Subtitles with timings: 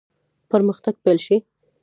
[0.51, 1.37] پرمختګ پیل شي.